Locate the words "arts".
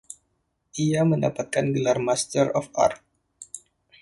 2.73-3.05